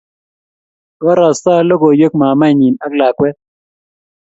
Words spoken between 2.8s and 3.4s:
ak lakwet